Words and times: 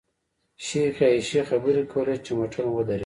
شیخې 0.65 1.05
عایشې 1.11 1.41
خبرې 1.49 1.83
کولې 1.91 2.15
چې 2.25 2.31
موټر 2.39 2.63
مو 2.69 2.75
ودرېد. 2.77 2.99